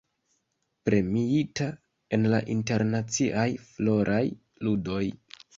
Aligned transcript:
Premiita 0.89 1.67
en 2.19 2.25
la 2.33 2.39
Internaciaj 2.55 3.47
Floraj 3.69 4.25
Ludoj. 4.67 5.05